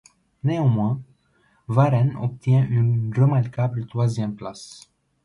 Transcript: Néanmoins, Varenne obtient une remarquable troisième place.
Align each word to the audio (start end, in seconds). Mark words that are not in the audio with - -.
Néanmoins, 0.43 0.99
Varenne 1.67 2.15
obtient 2.15 2.65
une 2.67 3.13
remarquable 3.15 3.85
troisième 3.85 4.35
place. 4.35 4.89